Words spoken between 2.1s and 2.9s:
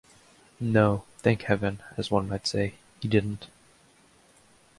might say,